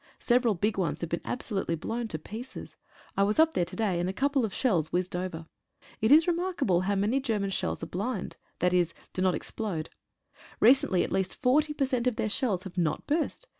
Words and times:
Several 0.17 0.55
big 0.55 0.79
ones 0.79 1.01
have 1.01 1.11
been 1.11 1.21
absolutely 1.23 1.75
blown 1.75 2.07
to 2.07 2.17
pieces. 2.17 2.75
I 3.15 3.21
was 3.21 3.37
up 3.37 3.53
there 3.53 3.65
to 3.65 3.75
day, 3.75 3.99
and 3.99 4.09
a 4.09 4.13
couple 4.13 4.43
of 4.43 4.51
shells 4.51 4.91
whizzed 4.91 5.15
over. 5.15 5.45
It 6.01 6.11
is 6.11 6.25
remarkable 6.25 6.81
how 6.81 6.95
many 6.95 7.19
German 7.19 7.51
shells 7.51 7.83
are 7.83 7.85
"blind"— 7.85 8.35
i.e., 8.61 8.85
do 9.13 9.21
not 9.21 9.35
explode. 9.35 9.91
Recently 10.59 11.03
at 11.03 11.11
least 11.11 11.35
40 11.35 11.75
per 11.75 11.85
cent 11.85 12.07
of 12.07 12.15
their 12.15 12.31
shells 12.31 12.63
have 12.63 12.79
not 12.79 13.05
burst. 13.05 13.45